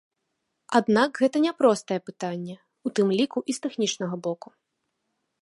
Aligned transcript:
Аднак 0.79 1.19
гэта 1.25 1.37
няпростае 1.45 1.97
пытанне, 2.07 2.55
у 2.89 2.93
тым 3.01 3.07
ліку 3.21 3.39
і 3.53 3.59
з 3.59 3.65
тэхнічнага 3.67 4.15
боку. 4.31 4.49